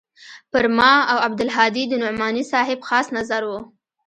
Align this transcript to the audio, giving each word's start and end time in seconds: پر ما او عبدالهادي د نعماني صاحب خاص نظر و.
پر 0.51 0.65
ما 0.77 0.93
او 1.11 1.17
عبدالهادي 1.27 1.83
د 1.87 1.93
نعماني 2.03 2.43
صاحب 2.51 2.79
خاص 2.89 3.07
نظر 3.17 3.41
و. 3.49 3.51